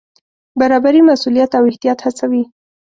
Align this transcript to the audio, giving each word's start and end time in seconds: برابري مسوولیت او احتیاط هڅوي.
برابري 0.59 1.01
مسوولیت 1.07 1.51
او 1.57 1.63
احتیاط 1.71 1.99
هڅوي. 2.05 2.43